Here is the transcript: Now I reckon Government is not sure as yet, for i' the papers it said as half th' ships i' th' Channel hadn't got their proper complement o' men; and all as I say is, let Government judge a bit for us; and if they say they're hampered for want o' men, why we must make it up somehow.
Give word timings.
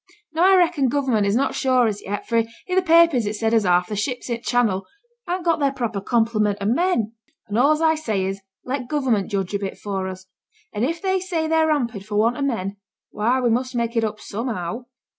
Now 0.33 0.51
I 0.51 0.55
reckon 0.55 0.89
Government 0.89 1.27
is 1.27 1.35
not 1.35 1.53
sure 1.53 1.85
as 1.87 2.01
yet, 2.01 2.25
for 2.27 2.39
i' 2.39 2.45
the 2.75 2.81
papers 2.81 3.27
it 3.27 3.35
said 3.35 3.53
as 3.53 3.65
half 3.65 3.85
th' 3.87 3.95
ships 3.99 4.31
i' 4.31 4.37
th' 4.37 4.43
Channel 4.43 4.83
hadn't 5.27 5.43
got 5.43 5.59
their 5.59 5.71
proper 5.71 6.01
complement 6.01 6.57
o' 6.59 6.65
men; 6.65 7.13
and 7.47 7.55
all 7.55 7.71
as 7.71 7.83
I 7.83 7.93
say 7.93 8.25
is, 8.25 8.41
let 8.65 8.87
Government 8.89 9.29
judge 9.29 9.53
a 9.53 9.59
bit 9.59 9.77
for 9.77 10.07
us; 10.07 10.25
and 10.73 10.83
if 10.83 11.03
they 11.03 11.19
say 11.19 11.47
they're 11.47 11.71
hampered 11.71 12.03
for 12.03 12.15
want 12.15 12.35
o' 12.37 12.41
men, 12.41 12.77
why 13.11 13.39
we 13.41 13.51
must 13.51 13.75
make 13.75 13.95
it 13.95 14.03
up 14.03 14.19
somehow. 14.19 14.85